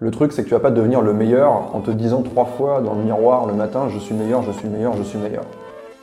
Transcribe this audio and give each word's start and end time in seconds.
Le 0.00 0.12
truc, 0.12 0.32
c'est 0.32 0.44
que 0.44 0.48
tu 0.48 0.54
vas 0.54 0.60
pas 0.60 0.70
devenir 0.70 1.00
le 1.00 1.12
meilleur 1.12 1.74
en 1.74 1.80
te 1.80 1.90
disant 1.90 2.22
trois 2.22 2.44
fois 2.44 2.80
dans 2.80 2.94
le 2.94 3.02
miroir 3.02 3.46
le 3.46 3.54
matin 3.54 3.88
je 3.92 3.98
suis 3.98 4.14
meilleur, 4.14 4.44
je 4.44 4.52
suis 4.52 4.68
meilleur, 4.68 4.96
je 4.96 5.02
suis 5.02 5.18
meilleur. 5.18 5.42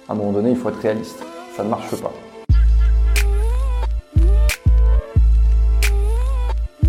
À 0.10 0.12
un 0.12 0.16
moment 0.16 0.34
donné, 0.34 0.50
il 0.50 0.58
faut 0.58 0.68
être 0.68 0.82
réaliste. 0.82 1.24
Ça 1.56 1.64
ne 1.64 1.70
marche 1.70 1.90
pas. 2.02 2.12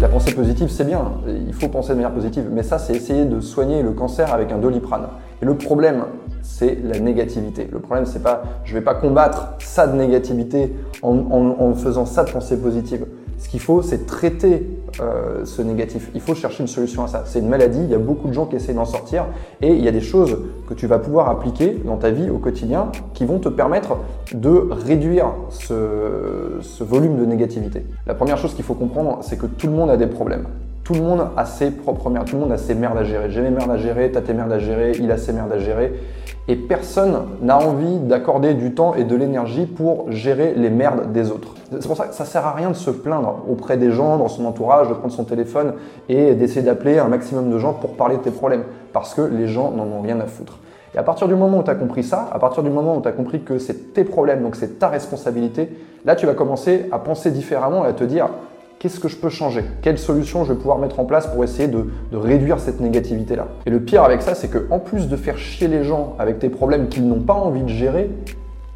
La 0.00 0.08
pensée 0.08 0.34
positive, 0.34 0.68
c'est 0.68 0.82
bien, 0.82 1.12
il 1.28 1.54
faut 1.54 1.68
penser 1.68 1.90
de 1.90 1.94
manière 1.94 2.12
positive, 2.12 2.48
mais 2.50 2.64
ça, 2.64 2.78
c'est 2.78 2.96
essayer 2.96 3.24
de 3.24 3.38
soigner 3.38 3.84
le 3.84 3.92
cancer 3.92 4.34
avec 4.34 4.50
un 4.50 4.58
doliprane. 4.58 5.06
Et 5.40 5.44
le 5.44 5.54
problème, 5.54 6.06
c'est 6.42 6.76
la 6.82 6.98
négativité. 6.98 7.68
Le 7.70 7.78
problème, 7.78 8.06
c'est 8.06 8.22
pas, 8.22 8.42
je 8.64 8.74
vais 8.74 8.80
pas 8.80 8.94
combattre 8.94 9.54
ça 9.60 9.86
de 9.86 9.96
négativité 9.96 10.74
en, 11.02 11.16
en 11.30 11.72
faisant 11.74 12.04
ça 12.04 12.24
de 12.24 12.32
pensée 12.32 12.60
positive. 12.60 13.06
Ce 13.46 13.50
qu'il 13.52 13.60
faut, 13.60 13.80
c'est 13.80 14.06
traiter 14.06 14.66
euh, 15.00 15.44
ce 15.44 15.62
négatif. 15.62 16.10
Il 16.16 16.20
faut 16.20 16.34
chercher 16.34 16.62
une 16.64 16.66
solution 16.66 17.04
à 17.04 17.06
ça. 17.06 17.22
C'est 17.26 17.38
une 17.38 17.48
maladie, 17.48 17.78
il 17.80 17.88
y 17.88 17.94
a 17.94 17.98
beaucoup 17.98 18.26
de 18.26 18.32
gens 18.32 18.44
qui 18.44 18.56
essaient 18.56 18.74
d'en 18.74 18.84
sortir 18.84 19.26
et 19.62 19.72
il 19.72 19.84
y 19.84 19.86
a 19.86 19.92
des 19.92 20.00
choses 20.00 20.36
que 20.68 20.74
tu 20.74 20.88
vas 20.88 20.98
pouvoir 20.98 21.28
appliquer 21.28 21.80
dans 21.84 21.96
ta 21.96 22.10
vie 22.10 22.28
au 22.28 22.38
quotidien 22.38 22.90
qui 23.14 23.24
vont 23.24 23.38
te 23.38 23.48
permettre 23.48 23.98
de 24.34 24.68
réduire 24.68 25.26
ce, 25.50 26.58
ce 26.60 26.82
volume 26.82 27.18
de 27.18 27.24
négativité. 27.24 27.86
La 28.08 28.14
première 28.14 28.36
chose 28.36 28.52
qu'il 28.52 28.64
faut 28.64 28.74
comprendre, 28.74 29.20
c'est 29.22 29.38
que 29.38 29.46
tout 29.46 29.68
le 29.68 29.74
monde 29.74 29.90
a 29.90 29.96
des 29.96 30.08
problèmes. 30.08 30.48
Tout 30.86 30.94
le 30.94 31.00
monde 31.00 31.30
a 31.36 31.44
ses 31.44 31.72
propres 31.72 32.10
merdes, 32.10 32.28
tout 32.28 32.36
le 32.36 32.42
monde 32.42 32.52
a 32.52 32.58
ses 32.58 32.76
merdes 32.76 32.96
à 32.96 33.02
gérer. 33.02 33.28
J'ai 33.28 33.40
mes 33.40 33.50
merdes 33.50 33.72
à 33.72 33.76
gérer, 33.76 34.12
t'as 34.12 34.20
tes 34.20 34.32
merdes 34.32 34.52
à 34.52 34.60
gérer, 34.60 34.92
il 35.00 35.10
a 35.10 35.18
ses 35.18 35.32
merdes 35.32 35.50
à 35.50 35.58
gérer. 35.58 35.92
Et 36.46 36.54
personne 36.54 37.22
n'a 37.42 37.58
envie 37.58 37.98
d'accorder 37.98 38.54
du 38.54 38.72
temps 38.72 38.94
et 38.94 39.02
de 39.02 39.16
l'énergie 39.16 39.66
pour 39.66 40.12
gérer 40.12 40.54
les 40.54 40.70
merdes 40.70 41.10
des 41.10 41.32
autres. 41.32 41.56
C'est 41.72 41.88
pour 41.88 41.96
ça 41.96 42.06
que 42.06 42.14
ça 42.14 42.24
sert 42.24 42.46
à 42.46 42.52
rien 42.52 42.70
de 42.70 42.76
se 42.76 42.90
plaindre 42.90 43.42
auprès 43.50 43.76
des 43.76 43.90
gens, 43.90 44.16
dans 44.16 44.28
son 44.28 44.44
entourage, 44.44 44.88
de 44.88 44.94
prendre 44.94 45.12
son 45.12 45.24
téléphone 45.24 45.72
et 46.08 46.34
d'essayer 46.34 46.62
d'appeler 46.62 47.00
un 47.00 47.08
maximum 47.08 47.50
de 47.50 47.58
gens 47.58 47.72
pour 47.72 47.94
parler 47.94 48.18
de 48.18 48.22
tes 48.22 48.30
problèmes. 48.30 48.62
Parce 48.92 49.12
que 49.12 49.22
les 49.22 49.48
gens 49.48 49.72
n'en 49.72 49.88
ont 49.88 50.02
rien 50.02 50.20
à 50.20 50.26
foutre. 50.26 50.60
Et 50.94 50.98
à 50.98 51.02
partir 51.02 51.26
du 51.26 51.34
moment 51.34 51.58
où 51.58 51.62
tu 51.64 51.70
as 51.70 51.74
compris 51.74 52.04
ça, 52.04 52.28
à 52.32 52.38
partir 52.38 52.62
du 52.62 52.70
moment 52.70 52.96
où 52.96 53.00
tu 53.00 53.08
as 53.08 53.12
compris 53.12 53.42
que 53.42 53.58
c'est 53.58 53.92
tes 53.92 54.04
problèmes, 54.04 54.40
donc 54.40 54.54
c'est 54.54 54.78
ta 54.78 54.86
responsabilité, 54.86 55.68
là 56.04 56.14
tu 56.14 56.26
vas 56.26 56.34
commencer 56.34 56.86
à 56.92 57.00
penser 57.00 57.32
différemment 57.32 57.84
et 57.84 57.88
à 57.88 57.92
te 57.92 58.04
dire 58.04 58.28
qu'est-ce 58.86 59.00
que 59.00 59.08
je 59.08 59.16
peux 59.16 59.30
changer? 59.30 59.64
Quelle 59.82 59.98
solution 59.98 60.44
je 60.44 60.52
vais 60.52 60.58
pouvoir 60.58 60.78
mettre 60.78 61.00
en 61.00 61.06
place 61.06 61.26
pour 61.26 61.42
essayer 61.42 61.66
de, 61.66 61.86
réduire 62.12 62.60
cette 62.60 62.78
négativité-là? 62.78 63.48
Et 63.66 63.70
le 63.70 63.80
pire 63.80 64.04
avec 64.04 64.22
ça, 64.22 64.36
c'est 64.36 64.46
que 64.46 64.68
en 64.70 64.78
plus 64.78 65.08
de 65.08 65.16
faire 65.16 65.38
chier 65.38 65.66
les 65.66 65.82
gens 65.82 66.14
avec 66.20 66.38
tes 66.38 66.48
problèmes 66.48 66.86
qu'ils 66.86 67.08
n'ont 67.08 67.18
pas 67.18 67.34
envie 67.34 67.62
de 67.62 67.68
gérer, 67.68 68.10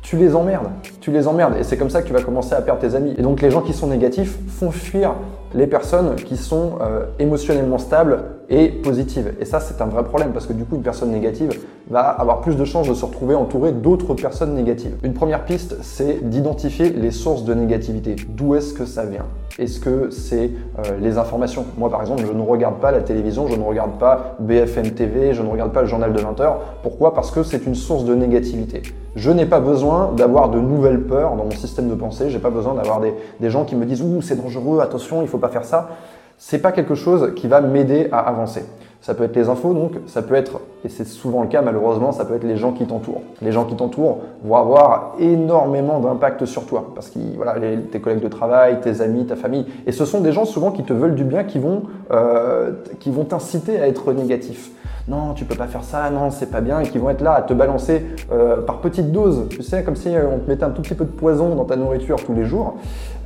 tu 0.03 0.17
les 0.17 0.35
emmerdes. 0.35 0.67
Tu 1.01 1.13
les 1.13 1.29
emmerdes. 1.29 1.55
Et 1.61 1.63
c'est 1.63 1.77
comme 1.77 1.91
ça 1.91 2.03
que 2.03 2.09
tu 2.09 2.13
vas 2.13 2.23
commencer 2.23 2.55
à 2.55 2.61
perdre 2.61 2.81
tes 2.81 2.97
amis. 2.97 3.15
Et 3.19 3.23
donc 3.23 3.41
les 3.41 3.53
gens 3.53 3.61
qui 3.61 3.73
sont 3.73 3.87
négatifs 3.87 4.37
font 4.49 4.73
fuir 4.73 5.15
les 5.55 5.69
personnes 5.69 6.17
qui 6.17 6.37
sont 6.37 6.79
euh, 6.81 7.05
émotionnellement 7.21 7.79
stables 7.79 8.25
et 8.49 8.69
positives. 8.69 9.35
Et 9.41 9.45
ça, 9.45 9.61
c'est 9.61 9.81
un 9.81 9.87
vrai 9.87 10.03
problème 10.03 10.33
parce 10.33 10.47
que 10.47 10.53
du 10.53 10.65
coup, 10.65 10.75
une 10.75 10.83
personne 10.83 11.13
négative 11.13 11.53
va 11.89 12.01
avoir 12.01 12.41
plus 12.41 12.57
de 12.57 12.65
chances 12.65 12.89
de 12.89 12.95
se 12.95 13.05
retrouver 13.05 13.37
entourée 13.37 13.71
d'autres 13.71 14.15
personnes 14.15 14.55
négatives. 14.55 14.97
Une 15.05 15.15
première 15.15 15.45
piste, 15.45 15.77
c'est 15.83 16.29
d'identifier 16.29 16.91
les 16.91 17.13
sources 17.13 17.45
de 17.45 17.55
négativité. 17.55 18.17
D'où 18.29 18.57
est-ce 18.57 18.75
que 18.75 18.87
ça 18.87 19.05
vient? 19.05 19.27
Est-ce 19.61 19.79
que 19.79 20.09
c'est 20.09 20.51
euh, 20.79 20.99
les 21.01 21.19
informations? 21.19 21.67
Moi, 21.77 21.91
par 21.91 22.01
exemple, 22.01 22.23
je 22.27 22.33
ne 22.33 22.41
regarde 22.41 22.81
pas 22.81 22.91
la 22.93 23.03
télévision, 23.03 23.47
je 23.47 23.57
ne 23.57 23.63
regarde 23.63 23.99
pas 23.99 24.37
BFM 24.39 24.93
TV, 24.93 25.35
je 25.35 25.43
ne 25.43 25.49
regarde 25.49 25.71
pas 25.73 25.83
le 25.83 25.87
journal 25.87 26.15
de 26.15 26.19
20 26.19 26.41
heures. 26.41 26.61
Pourquoi? 26.83 27.13
Parce 27.13 27.31
que 27.31 27.43
c'est 27.43 27.67
une 27.67 27.75
source 27.75 28.07
de 28.07 28.15
négativité. 28.15 28.81
Je 29.17 29.31
n'ai 29.31 29.45
pas 29.45 29.61
besoin 29.61 30.13
d'avoir 30.17 30.49
de 30.49 30.59
nouvelles 30.59 31.03
peurs 31.03 31.37
dans 31.37 31.45
mon 31.45 31.51
système 31.51 31.91
de 31.91 31.95
pensée. 31.95 32.31
J'ai 32.31 32.39
pas 32.39 32.49
besoin 32.49 32.73
d'avoir 32.73 33.01
des, 33.01 33.13
des, 33.39 33.51
gens 33.51 33.67
qui 33.67 33.77
me 33.77 33.85
disent 33.85 34.01
ouh 34.01 34.23
c'est 34.23 34.43
dangereux, 34.43 34.81
attention, 34.81 35.21
il 35.21 35.29
faut 35.29 35.37
pas 35.37 35.51
faire 35.51 35.65
ça. 35.65 35.91
C'est 36.39 36.61
pas 36.61 36.73
quelque 36.73 36.95
chose 36.95 37.35
qui 37.37 37.47
va 37.47 37.61
m'aider 37.61 38.09
à 38.13 38.21
avancer. 38.21 38.65
Ça 39.03 39.13
peut 39.13 39.25
être 39.25 39.37
les 39.37 39.51
infos, 39.51 39.75
donc 39.75 39.93
ça 40.07 40.23
peut 40.23 40.37
être, 40.37 40.63
et 40.85 40.89
c'est 40.89 41.07
souvent 41.07 41.43
le 41.43 41.49
cas 41.49 41.63
malheureusement, 41.63 42.13
ça 42.13 42.25
peut 42.25 42.35
être 42.35 42.45
les 42.45 42.57
gens 42.57 42.73
qui 42.73 42.87
t'entourent. 42.87 43.23
Les 43.43 43.53
gens 43.53 43.65
qui 43.65 43.77
t'entourent 43.77 44.19
vont 44.45 44.57
avoir 44.57 45.15
énormément 45.19 46.01
d'impact 46.01 46.45
sur 46.47 46.67
toi, 46.67 46.93
parce 46.95 47.11
que 47.11 47.19
voilà, 47.37 47.55
tes 47.91 48.01
collègues 48.01 48.23
de 48.23 48.29
travail, 48.29 48.81
tes 48.81 49.01
amis, 49.01 49.27
ta 49.27 49.37
famille, 49.37 49.67
et 49.87 49.93
ce 49.93 50.05
sont 50.05 50.21
des 50.21 50.33
gens 50.33 50.45
souvent 50.45 50.71
qui 50.71 50.83
te 50.83 50.93
veulent 50.93 51.15
du 51.15 51.25
bien, 51.25 51.45
qui 51.45 51.59
vont, 51.59 51.83
euh, 52.11 52.73
qui 52.99 53.11
vont 53.11 53.25
t'inciter 53.25 53.81
à 53.81 53.87
être 53.87 54.13
négatif. 54.13 54.71
Non, 55.09 55.35
tu 55.35 55.45
peux 55.45 55.55
pas 55.55 55.67
faire 55.67 55.83
ça, 55.83 56.09
non, 56.11 56.31
c'est 56.31 56.51
pas 56.51 56.61
bien, 56.61 56.81
et 56.81 56.89
qui 56.89 56.99
vont 56.99 57.11
être 57.11 57.23
là 57.23 57.35
à 57.35 57.43
te 57.43 57.53
balancer 57.53 58.07
euh, 58.31 58.63
par 58.63 58.81
petites 58.81 59.11
doses, 59.11 59.49
tu 59.51 59.63
sais, 59.63 59.83
comme 59.83 59.97
si 59.97 60.15
euh, 60.15 60.29
on 60.31 60.39
te 60.39 60.49
mettait 60.49 60.65
un 60.65 60.71
tout 60.71 60.83
petit 60.83 60.95
peu 60.95 61.05
de 61.05 61.11
poison 61.11 61.55
dans 61.55 61.65
ta 61.65 61.77
nourriture 61.77 62.23
tous 62.25 62.35
les 62.35 62.45
jours, 62.45 62.77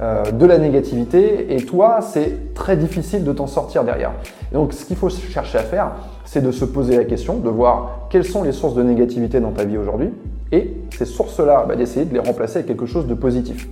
euh, 0.01 0.31
de 0.31 0.47
la 0.47 0.59
négativité, 0.59 1.55
et 1.55 1.63
toi, 1.65 1.99
c'est 2.01 2.55
très 2.55 2.77
difficile 2.77 3.25
de 3.25 3.33
t'en 3.33 3.47
sortir 3.47 3.85
derrière. 3.85 4.13
donc, 4.53 4.73
ce 4.73 4.85
qu'il 4.85 4.97
faut 4.97 5.11
chercher 5.11 5.59
à 5.59 5.63
faire, 5.63 5.91
c'est 6.25 6.43
de 6.43 6.51
se 6.51 6.65
poser 6.65 6.97
la 6.97 7.05
question, 7.05 7.39
de 7.39 7.49
voir 7.49 8.07
quelles 8.11 8.25
sont 8.25 8.43
les 8.43 8.53
sources 8.53 8.75
de 8.75 8.83
négativité 8.83 9.41
dans 9.41 9.53
ta 9.53 9.65
vie 9.65 9.79
aujourd'hui, 9.79 10.11
et 10.53 10.75
ces 10.97 11.05
sources-là, 11.05 11.65
bah, 11.69 11.77
d'essayer 11.77 12.05
de 12.05 12.15
les 12.15 12.21
remplacer 12.21 12.59
avec 12.59 12.67
quelque 12.67 12.87
chose 12.87 13.07
de 13.07 13.15
positif. 13.15 13.69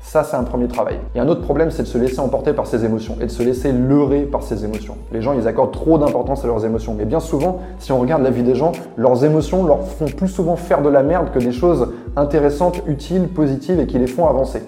Ça, 0.00 0.22
c'est 0.22 0.36
un 0.36 0.44
premier 0.44 0.68
travail. 0.68 0.98
Et 1.16 1.18
un 1.18 1.26
autre 1.26 1.40
problème, 1.40 1.72
c'est 1.72 1.82
de 1.82 1.88
se 1.88 1.98
laisser 1.98 2.20
emporter 2.20 2.52
par 2.52 2.68
ses 2.68 2.84
émotions 2.84 3.16
et 3.20 3.24
de 3.24 3.30
se 3.30 3.42
laisser 3.42 3.72
leurrer 3.72 4.22
par 4.22 4.44
ses 4.44 4.64
émotions. 4.64 4.96
Les 5.10 5.20
gens, 5.20 5.32
ils 5.32 5.48
accordent 5.48 5.72
trop 5.72 5.98
d'importance 5.98 6.44
à 6.44 6.46
leurs 6.46 6.64
émotions. 6.64 6.94
Mais 6.96 7.06
bien 7.06 7.18
souvent, 7.18 7.60
si 7.80 7.90
on 7.90 7.98
regarde 7.98 8.22
la 8.22 8.30
vie 8.30 8.44
des 8.44 8.54
gens, 8.54 8.70
leurs 8.96 9.24
émotions 9.24 9.66
leur 9.66 9.84
font 9.84 10.06
plus 10.06 10.28
souvent 10.28 10.54
faire 10.54 10.80
de 10.80 10.88
la 10.88 11.02
merde 11.02 11.32
que 11.32 11.40
des 11.40 11.50
choses 11.50 11.88
intéressantes, 12.14 12.82
utiles, 12.86 13.26
positives 13.28 13.80
et 13.80 13.86
qui 13.86 13.98
les 13.98 14.06
font 14.06 14.28
avancer. 14.28 14.62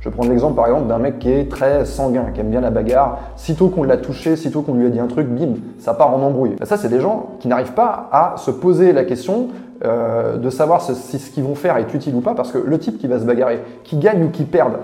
Je 0.00 0.08
prends 0.08 0.24
l'exemple 0.24 0.54
par 0.54 0.66
exemple 0.66 0.86
d'un 0.86 0.98
mec 0.98 1.18
qui 1.18 1.30
est 1.30 1.50
très 1.50 1.84
sanguin, 1.84 2.26
qui 2.32 2.40
aime 2.40 2.50
bien 2.50 2.60
la 2.60 2.70
bagarre. 2.70 3.18
Sitôt 3.36 3.68
qu'on 3.68 3.82
l'a 3.82 3.96
touché, 3.96 4.36
sitôt 4.36 4.62
qu'on 4.62 4.74
lui 4.74 4.86
a 4.86 4.90
dit 4.90 5.00
un 5.00 5.06
truc, 5.06 5.28
bim, 5.28 5.54
ça 5.78 5.94
part 5.94 6.14
en 6.14 6.22
embrouille. 6.22 6.56
Ça, 6.62 6.76
c'est 6.76 6.88
des 6.88 7.00
gens 7.00 7.30
qui 7.40 7.48
n'arrivent 7.48 7.74
pas 7.74 8.08
à 8.12 8.34
se 8.36 8.50
poser 8.50 8.92
la 8.92 9.04
question 9.04 9.48
euh, 9.84 10.36
de 10.36 10.50
savoir 10.50 10.82
si 10.82 11.18
ce 11.18 11.30
qu'ils 11.30 11.44
vont 11.44 11.54
faire 11.54 11.76
est 11.76 11.92
utile 11.94 12.14
ou 12.14 12.20
pas, 12.20 12.34
parce 12.34 12.52
que 12.52 12.58
le 12.58 12.78
type 12.78 12.98
qui 12.98 13.06
va 13.06 13.18
se 13.18 13.24
bagarrer, 13.24 13.60
qui 13.84 13.96
gagne 13.96 14.24
ou 14.24 14.30
qui 14.30 14.44
perde, 14.44 14.78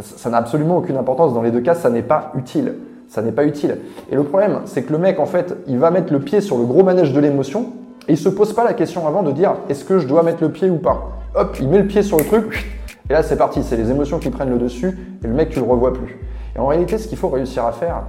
ça 0.00 0.30
n'a 0.30 0.38
absolument 0.38 0.78
aucune 0.78 0.96
importance. 0.96 1.34
Dans 1.34 1.42
les 1.42 1.50
deux 1.50 1.60
cas, 1.60 1.74
ça 1.74 1.90
n'est 1.90 2.02
pas 2.02 2.32
utile. 2.36 2.74
Ça 3.08 3.22
n'est 3.22 3.32
pas 3.32 3.44
utile. 3.44 3.78
Et 4.10 4.16
le 4.16 4.24
problème, 4.24 4.60
c'est 4.64 4.82
que 4.82 4.92
le 4.92 4.98
mec, 4.98 5.20
en 5.20 5.26
fait, 5.26 5.54
il 5.68 5.78
va 5.78 5.90
mettre 5.90 6.12
le 6.12 6.18
pied 6.18 6.40
sur 6.40 6.58
le 6.58 6.64
gros 6.64 6.82
manège 6.82 7.12
de 7.12 7.20
l'émotion 7.20 7.66
et 8.08 8.12
il 8.12 8.18
se 8.18 8.28
pose 8.28 8.52
pas 8.52 8.64
la 8.64 8.72
question 8.72 9.06
avant 9.06 9.22
de 9.22 9.30
dire 9.30 9.54
est-ce 9.68 9.84
que 9.84 9.98
je 9.98 10.08
dois 10.08 10.22
mettre 10.22 10.42
le 10.42 10.50
pied 10.50 10.68
ou 10.68 10.78
pas? 10.78 11.10
Hop, 11.36 11.56
il 11.60 11.68
met 11.68 11.78
le 11.78 11.86
pied 11.86 12.02
sur 12.02 12.16
le 12.16 12.24
truc 12.24 12.66
et 13.08 13.12
là 13.12 13.22
c'est 13.22 13.36
parti. 13.36 13.62
C'est 13.62 13.76
les 13.76 13.90
émotions 13.90 14.18
qui 14.18 14.30
prennent 14.30 14.50
le 14.50 14.58
dessus 14.58 14.98
et 15.22 15.26
le 15.26 15.32
mec 15.32 15.50
tu 15.50 15.58
le 15.60 15.66
revois 15.66 15.92
plus. 15.92 16.18
Et 16.56 16.58
en 16.60 16.66
réalité, 16.66 16.98
ce 16.98 17.08
qu'il 17.08 17.18
faut 17.18 17.28
réussir 17.28 17.64
à 17.64 17.72
faire, 17.72 18.04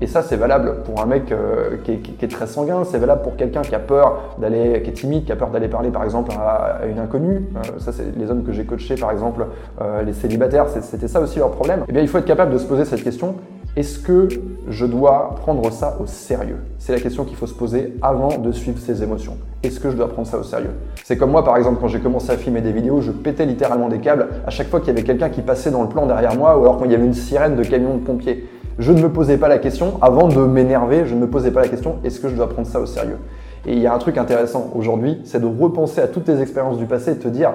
et 0.00 0.06
ça, 0.06 0.22
c'est 0.22 0.36
valable 0.36 0.82
pour 0.84 1.00
un 1.00 1.06
mec 1.06 1.32
euh, 1.32 1.78
qui, 1.82 1.92
est, 1.92 2.28
très 2.28 2.46
sanguin, 2.46 2.84
c'est 2.84 2.98
valable 2.98 3.22
pour 3.22 3.36
quelqu'un 3.36 3.62
qui 3.62 3.74
a 3.74 3.78
peur 3.78 4.34
d'aller, 4.38 4.82
qui 4.82 4.90
est 4.90 4.92
timide, 4.92 5.24
qui 5.24 5.32
a 5.32 5.36
peur 5.36 5.48
d'aller 5.48 5.68
parler 5.68 5.88
par 5.90 6.04
exemple 6.04 6.32
à, 6.32 6.80
une 6.86 6.98
inconnue. 6.98 7.46
Euh, 7.56 7.78
ça, 7.78 7.92
c'est 7.92 8.14
les 8.14 8.30
hommes 8.30 8.44
que 8.44 8.52
j'ai 8.52 8.64
coachés 8.64 8.96
par 8.96 9.10
exemple, 9.10 9.46
euh, 9.80 10.02
les 10.02 10.12
célibataires, 10.12 10.66
c'était 10.68 11.08
ça 11.08 11.20
aussi 11.20 11.38
leur 11.38 11.50
problème. 11.52 11.84
Eh 11.88 11.92
bien, 11.92 12.02
il 12.02 12.08
faut 12.08 12.18
être 12.18 12.26
capable 12.26 12.52
de 12.52 12.58
se 12.58 12.66
poser 12.66 12.84
cette 12.84 13.02
question 13.02 13.36
est-ce 13.76 13.98
que 13.98 14.28
je 14.68 14.86
dois 14.86 15.34
prendre 15.42 15.70
ça 15.70 15.98
au 16.00 16.06
sérieux? 16.06 16.56
C'est 16.78 16.92
la 16.92 17.00
question 17.00 17.24
qu'il 17.24 17.36
faut 17.36 17.46
se 17.46 17.52
poser 17.52 17.94
avant 18.00 18.38
de 18.38 18.50
suivre 18.50 18.78
ses 18.78 19.02
émotions. 19.02 19.36
Est-ce 19.62 19.80
que 19.80 19.90
je 19.90 19.96
dois 19.96 20.08
prendre 20.08 20.26
ça 20.26 20.38
au 20.38 20.42
sérieux? 20.42 20.70
C'est 21.04 21.18
comme 21.18 21.30
moi 21.30 21.44
par 21.44 21.58
exemple 21.58 21.78
quand 21.80 21.88
j'ai 21.88 22.00
commencé 22.00 22.30
à 22.30 22.38
filmer 22.38 22.62
des 22.62 22.72
vidéos, 22.72 23.02
je 23.02 23.12
pétais 23.12 23.44
littéralement 23.44 23.88
des 23.88 23.98
câbles 23.98 24.28
à 24.46 24.50
chaque 24.50 24.68
fois 24.68 24.80
qu'il 24.80 24.88
y 24.88 24.92
avait 24.92 25.02
quelqu'un 25.02 25.28
qui 25.28 25.42
passait 25.42 25.70
dans 25.70 25.82
le 25.82 25.90
plan 25.90 26.06
derrière 26.06 26.34
moi 26.36 26.56
ou 26.56 26.62
alors 26.62 26.78
quand 26.78 26.86
il 26.86 26.92
y 26.92 26.94
avait 26.94 27.04
une 27.04 27.12
sirène 27.12 27.54
de 27.54 27.62
camion 27.62 27.94
de 27.96 28.00
pompiers. 28.00 28.48
Je 28.78 28.92
ne 28.92 29.02
me 29.02 29.10
posais 29.10 29.36
pas 29.36 29.48
la 29.48 29.58
question, 29.58 29.98
avant 30.00 30.28
de 30.28 30.40
m'énerver, 30.40 31.04
je 31.04 31.14
ne 31.14 31.20
me 31.20 31.28
posais 31.28 31.50
pas 31.50 31.60
la 31.60 31.68
question, 31.68 31.96
est-ce 32.02 32.18
que 32.18 32.28
je 32.28 32.34
dois 32.34 32.48
prendre 32.48 32.66
ça 32.66 32.80
au 32.80 32.86
sérieux? 32.86 33.18
Et 33.66 33.72
il 33.72 33.78
y 33.78 33.86
a 33.86 33.94
un 33.94 33.98
truc 33.98 34.16
intéressant 34.16 34.70
aujourd'hui, 34.74 35.20
c'est 35.24 35.40
de 35.40 35.46
repenser 35.46 36.00
à 36.00 36.06
toutes 36.06 36.24
tes 36.24 36.40
expériences 36.40 36.78
du 36.78 36.86
passé 36.86 37.12
et 37.12 37.16
te 37.16 37.28
dire, 37.28 37.52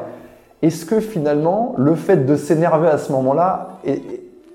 est-ce 0.62 0.86
que 0.86 1.00
finalement, 1.00 1.74
le 1.78 1.96
fait 1.96 2.26
de 2.26 2.36
s'énerver 2.36 2.88
à 2.88 2.98
ce 2.98 3.12
moment-là 3.12 3.80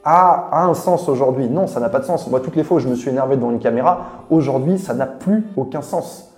a, 0.07 0.63
un 0.65 0.73
sens 0.73 1.09
aujourd'hui 1.09 1.49
Non, 1.51 1.67
ça 1.67 1.81
n'a 1.81 1.91
pas 1.91 1.99
de 1.99 2.05
sens. 2.05 2.27
Moi, 2.29 2.41
toutes 2.41 2.57
les 2.57 2.65
fois 2.65 2.79
où 2.79 2.81
je 2.81 2.89
me 2.89 2.95
suis 2.95 3.11
énervé 3.11 3.37
devant 3.37 3.51
une 3.51 3.59
caméra, 3.59 4.07
aujourd'hui, 4.31 4.79
ça 4.79 4.95
n'a 4.95 5.07
plus 5.07 5.45
aucun 5.57 5.83
sens. 5.83 6.33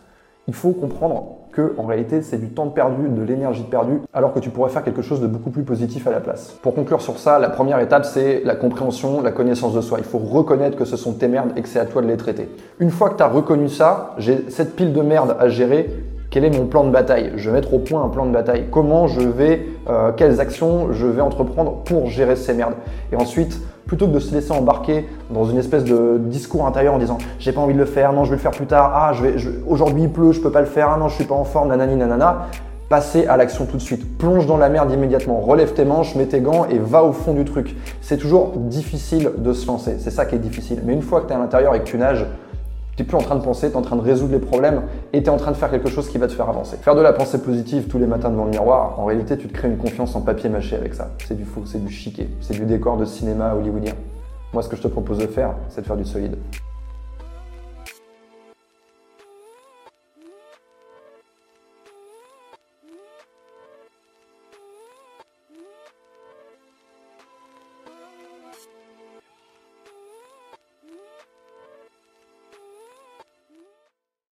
Il 0.49 0.55
faut 0.55 0.73
comprendre 0.73 1.39
en 1.79 1.87
réalité 1.87 2.23
c'est 2.23 2.39
du 2.39 2.49
temps 2.49 2.69
perdu, 2.69 3.09
de 3.09 3.23
l'énergie 3.23 3.65
perdue, 3.65 4.01
alors 4.13 4.33
que 4.33 4.39
tu 4.39 4.51
pourrais 4.51 4.71
faire 4.71 4.85
quelque 4.85 5.03
chose 5.03 5.21
de 5.21 5.27
beaucoup 5.27 5.51
plus 5.51 5.63
positif 5.63 6.07
à 6.07 6.11
la 6.11 6.21
place. 6.21 6.57
Pour 6.63 6.75
conclure 6.75 7.01
sur 7.01 7.19
ça, 7.19 7.39
la 7.39 7.51
première 7.51 7.81
étape 7.81 8.05
c'est 8.05 8.43
la 8.45 8.55
compréhension, 8.55 9.21
la 9.23 9.33
connaissance 9.33 9.75
de 9.75 9.81
soi. 9.81 9.99
Il 9.99 10.05
faut 10.05 10.19
reconnaître 10.19 10.77
que 10.77 10.85
ce 10.85 10.97
sont 10.97 11.13
tes 11.13 11.29
merdes 11.29 11.53
et 11.57 11.63
que 11.63 11.69
c'est 11.69 11.81
à 11.81 11.87
toi 11.87 12.03
de 12.03 12.07
les 12.07 12.17
traiter. 12.17 12.49
Une 12.79 12.91
fois 12.91 13.11
que 13.11 13.17
tu 13.17 13.23
as 13.23 13.29
reconnu 13.29 13.69
ça, 13.69 14.15
j'ai 14.19 14.51
cette 14.51 14.77
pile 14.77 14.93
de 14.93 15.03
merde 15.03 15.37
à 15.39 15.49
gérer, 15.49 15.91
quel 16.31 16.45
est 16.45 16.51
mon 16.51 16.67
plan 16.67 16.85
de 16.85 16.91
bataille? 16.91 17.33
Je 17.37 17.49
vais 17.51 17.57
mettre 17.57 17.73
au 17.73 17.79
point 17.79 18.05
un 18.05 18.09
plan 18.09 18.27
de 18.27 18.33
bataille. 18.33 18.67
Comment 18.71 19.07
je 19.07 19.21
vais, 19.21 19.67
euh, 19.89 20.13
quelles 20.13 20.41
actions 20.41 20.93
je 20.93 21.07
vais 21.07 21.23
entreprendre 21.23 21.83
pour 21.85 22.09
gérer 22.09 22.37
ces 22.37 22.53
merdes? 22.53 22.75
Et 23.13 23.17
ensuite, 23.17 23.61
plutôt 23.87 24.07
que 24.07 24.13
de 24.13 24.19
se 24.19 24.35
laisser 24.35 24.53
embarquer 24.53 25.09
dans 25.31 25.45
une 25.45 25.57
espèce 25.57 25.85
de 25.85 26.19
discours 26.19 26.67
intérieur 26.67 26.95
en 26.95 26.99
disant 26.99 27.19
j'ai 27.39 27.53
pas 27.53 27.63
envie 27.63 27.73
de 27.73 27.79
le 27.79 27.87
faire, 27.87 28.13
non 28.13 28.25
je 28.25 28.31
vais 28.31 28.37
le 28.37 28.43
faire 28.43 28.51
plus 28.51 28.67
tard, 28.67 28.93
ah 28.95 29.13
aujourd'hui 29.67 30.03
il 30.03 30.11
pleut, 30.11 30.33
je 30.33 30.41
peux 30.41 30.53
pas 30.53 30.61
le 30.61 30.67
faire, 30.67 30.91
ah 30.91 30.99
non 30.99 31.09
je 31.09 31.15
suis 31.15 31.25
pas 31.25 31.35
en 31.35 31.45
forme, 31.45 31.69
nanani 31.69 31.97
nanana. 31.97 32.49
Passez 32.91 33.27
à 33.27 33.37
l'action 33.37 33.67
tout 33.67 33.77
de 33.77 33.83
suite. 33.83 34.17
Plonge 34.17 34.47
dans 34.47 34.57
la 34.57 34.71
merde 34.71 34.91
immédiatement. 34.91 35.41
Relève 35.41 35.75
tes 35.75 35.85
manches, 35.85 36.15
mets 36.15 36.25
tes 36.25 36.41
gants 36.41 36.65
et 36.71 36.79
va 36.79 37.05
au 37.05 37.13
fond 37.13 37.35
du 37.35 37.45
truc. 37.45 37.77
C'est 38.01 38.17
toujours 38.17 38.53
difficile 38.57 39.33
de 39.37 39.53
se 39.53 39.67
lancer. 39.67 39.97
C'est 39.99 40.11
ça 40.11 40.25
qui 40.25 40.37
est 40.37 40.39
difficile. 40.39 40.81
Mais 40.87 40.95
une 40.95 41.03
fois 41.03 41.21
que 41.21 41.27
tu 41.27 41.33
es 41.35 41.37
à 41.37 41.39
l'intérieur 41.39 41.75
et 41.75 41.81
que 41.81 41.85
tu 41.85 41.99
nages, 41.99 42.25
Tu 42.99 43.05
n'es 43.05 43.07
plus 43.07 43.17
en 43.17 43.23
train 43.23 43.37
de 43.37 43.45
penser, 43.45 43.69
tu 43.69 43.75
es 43.75 43.77
en 43.77 43.83
train 43.83 43.95
de 43.95 44.01
résoudre 44.01 44.33
les 44.33 44.41
problèmes 44.41 44.83
et 45.13 45.23
tu 45.23 45.27
es 45.27 45.29
en 45.29 45.37
train 45.37 45.53
de 45.53 45.57
faire 45.57 45.71
quelque 45.71 45.89
chose 45.89 46.09
qui 46.09 46.19
va 46.19 46.27
te 46.27 46.33
faire 46.33 46.49
avancer. 46.49 46.77
Faire 46.79 46.97
de 46.97 47.01
la 47.01 47.13
pensée 47.13 47.41
positive 47.41 47.87
tous 47.87 47.97
les 47.97 48.09
matins 48.09 48.29
devant 48.29 48.47
le 48.47 48.51
miroir, 48.51 48.99
en 48.99 49.05
réalité, 49.05 49.39
tu 49.39 49.47
te 49.47 49.53
crées 49.53 49.69
une 49.69 49.77
confiance 49.77 50.17
en 50.17 50.21
papier 50.21 50.51
mâché 50.51 50.75
avec 50.75 50.95
ça. 50.95 51.13
C'est 51.25 51.37
du 51.37 51.45
faux, 51.45 51.63
c'est 51.65 51.79
du 51.79 51.93
chiquet, 51.93 52.29
c'est 52.41 52.55
du 52.55 52.65
décor 52.67 52.97
de 52.97 53.05
cinéma 53.05 53.55
hollywoodien. 53.55 53.95
Moi, 54.53 54.65
ce 54.65 54.69
que 54.69 54.75
je 54.75 54.83
te 54.83 54.89
propose 54.89 55.19
de 55.19 55.29
faire, 55.29 55.55
c'est 55.69 55.83
de 55.83 55.87
faire 55.87 55.97
du 55.97 56.05
solide. 56.05 56.39